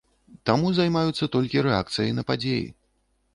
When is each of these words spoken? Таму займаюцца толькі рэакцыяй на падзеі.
Таму 0.49 0.71
займаюцца 0.77 1.29
толькі 1.35 1.63
рэакцыяй 1.67 2.15
на 2.21 2.25
падзеі. 2.31 2.65